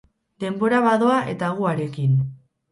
Denbora 0.45 0.79
badoa 0.87 1.19
eta 1.35 1.53
gu 1.61 1.71
harekin. 1.75 2.19